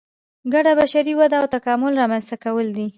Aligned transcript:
ګډه 0.53 0.71
بشري 0.79 1.13
وده 1.19 1.37
او 1.41 1.45
تکامل 1.55 1.93
رامنځته 2.01 2.35
کول 2.43 2.67
دي. 2.77 2.87